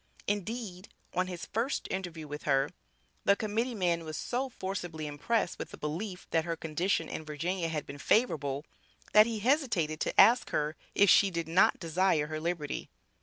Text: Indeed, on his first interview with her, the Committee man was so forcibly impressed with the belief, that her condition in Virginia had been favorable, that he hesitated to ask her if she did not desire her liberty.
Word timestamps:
Indeed, 0.25 0.89
on 1.13 1.27
his 1.27 1.45
first 1.45 1.87
interview 1.91 2.27
with 2.27 2.41
her, 2.45 2.71
the 3.23 3.35
Committee 3.35 3.75
man 3.75 4.03
was 4.03 4.17
so 4.17 4.49
forcibly 4.49 5.05
impressed 5.05 5.59
with 5.59 5.69
the 5.69 5.77
belief, 5.77 6.25
that 6.31 6.43
her 6.43 6.55
condition 6.55 7.07
in 7.07 7.23
Virginia 7.23 7.69
had 7.69 7.85
been 7.85 7.99
favorable, 7.99 8.65
that 9.13 9.27
he 9.27 9.37
hesitated 9.41 9.99
to 9.99 10.19
ask 10.19 10.49
her 10.49 10.75
if 10.95 11.11
she 11.11 11.29
did 11.29 11.47
not 11.47 11.79
desire 11.79 12.25
her 12.25 12.39
liberty. 12.39 12.89